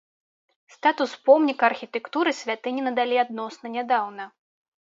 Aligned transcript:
Статус 0.75 1.13
помніка 1.27 1.63
архітэктуры 1.71 2.35
святыні 2.41 2.81
надалі 2.89 3.23
адносна 3.25 3.75
нядаўна. 3.77 4.31